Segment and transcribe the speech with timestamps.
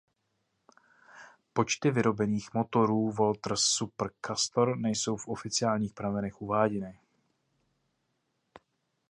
[1.53, 6.99] Počty vyrobených motorů Walter Super Castor nejsou v oficiálních pramenech uváděny.